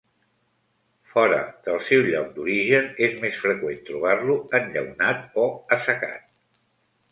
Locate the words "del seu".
1.67-2.01